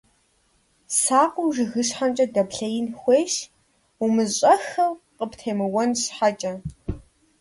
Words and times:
Сакъыу 0.99 1.49
жыгыщхьэмкӀэ 1.55 2.25
дэплъеин 2.33 2.87
хуейщ, 2.99 3.35
умыщӀэххэу 4.03 4.93
къыптемыуэн 5.17 5.89
щхьэкӀэ. 6.01 6.53